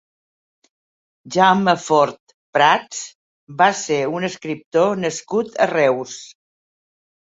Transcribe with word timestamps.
Jaume 1.35 1.75
Fort 1.81 2.33
Prats 2.57 3.03
va 3.61 3.69
ser 3.83 3.99
un 4.21 4.27
escriptor 4.31 4.99
nascut 5.07 5.63
a 5.67 5.69
Reus. 5.77 6.17